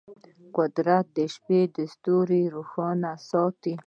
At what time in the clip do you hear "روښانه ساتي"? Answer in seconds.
2.55-3.73